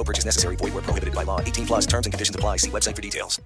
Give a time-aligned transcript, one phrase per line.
[0.00, 0.56] No purchase necessary.
[0.56, 1.40] Void were prohibited by law.
[1.40, 2.56] 18 plus terms and conditions apply.
[2.56, 3.38] See website for details.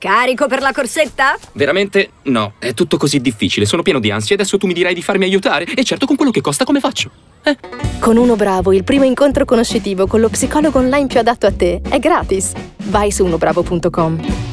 [0.00, 1.36] Carico per la corsetta?
[1.52, 4.92] Veramente no, è tutto così difficile, sono pieno di ansia e adesso tu mi dirai
[4.92, 7.10] di farmi aiutare e certo con quello che costa come faccio?
[7.42, 7.56] Eh?
[8.00, 11.80] Con Uno Bravo, il primo incontro conoscitivo con lo psicologo online più adatto a te
[11.88, 12.52] è gratis.
[12.88, 14.43] Vai su unobravo.com.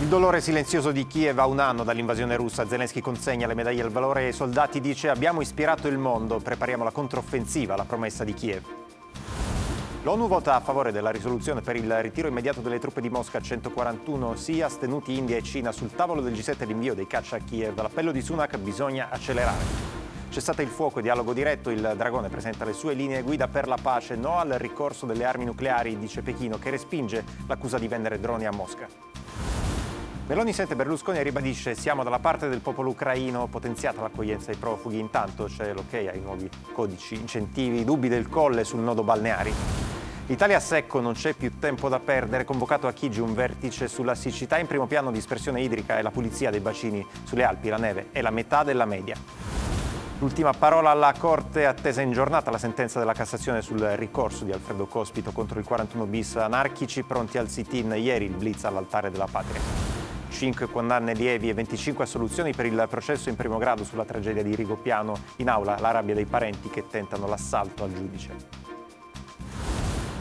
[0.00, 2.66] Il dolore silenzioso di Kiev a un anno dall'invasione russa.
[2.66, 6.90] Zelensky consegna le medaglie al valore ai soldati, dice abbiamo ispirato il mondo, prepariamo la
[6.90, 8.62] controffensiva, la promessa di Kiev.
[10.02, 14.36] L'ONU vota a favore della risoluzione per il ritiro immediato delle truppe di Mosca 141,
[14.36, 17.78] sì astenuti India e Cina sul tavolo del G7 l'invio dei caccia a Kiev.
[17.78, 19.98] L'appello di Sunak bisogna accelerare.
[20.30, 23.78] Cessate il fuoco e dialogo diretto, il Dragone presenta le sue linee guida per la
[23.80, 28.46] pace, no al ricorso delle armi nucleari, dice Pechino, che respinge l'accusa di vendere droni
[28.46, 29.19] a Mosca.
[30.30, 35.00] Meloni sente Berlusconi e ribadisce siamo dalla parte del popolo ucraino, potenziata l'accoglienza ai profughi,
[35.00, 39.52] intanto c'è l'ok ai nuovi codici, incentivi, dubbi del colle sul nodo balneari.
[40.28, 44.14] L'Italia a secco, non c'è più tempo da perdere, convocato a Chigi un vertice sulla
[44.14, 48.06] siccità, in primo piano dispersione idrica e la pulizia dei bacini sulle Alpi, la neve
[48.12, 49.16] è la metà della media.
[50.20, 54.86] L'ultima parola alla Corte, attesa in giornata la sentenza della Cassazione sul ricorso di Alfredo
[54.86, 59.79] Cospito contro il 41 bis anarchici pronti al sit-in ieri il blitz all'altare della patria.
[60.40, 64.54] 5 condanne lievi e 25 assoluzioni per il processo in primo grado sulla tragedia di
[64.54, 65.14] Rigopiano.
[65.36, 68.30] In aula la rabbia dei parenti che tentano l'assalto al giudice.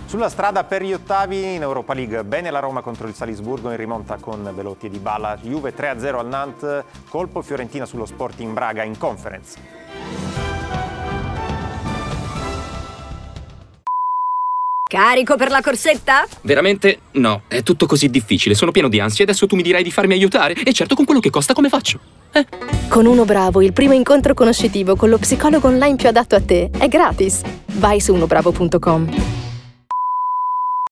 [0.08, 3.78] Sulla strada per gli ottavi in Europa League, bene la Roma contro il Salisburgo in
[3.78, 8.98] rimonta con Velotti e Dybala, Juve 3-0 al Nantes, colpo Fiorentina sullo Sporting Braga in
[8.98, 10.19] conference.
[14.90, 16.26] Carico per la corsetta?
[16.42, 19.84] Veramente no, è tutto così difficile, sono pieno di ansia e adesso tu mi dirai
[19.84, 22.00] di farmi aiutare e certo con quello che costa come faccio?
[22.32, 22.44] Eh?
[22.88, 26.72] Con Uno Bravo, il primo incontro conoscitivo con lo psicologo online più adatto a te
[26.76, 27.42] è gratis.
[27.74, 29.39] Vai su unobravo.com.